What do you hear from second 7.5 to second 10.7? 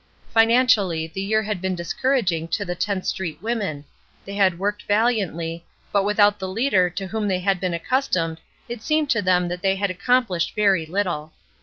been accustomed it seemed to them that they had accomplished